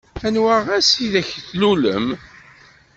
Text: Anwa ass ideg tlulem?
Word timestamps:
Anwa 0.27 0.55
ass 0.77 0.89
ideg 1.05 1.27
tlulem? 1.47 2.07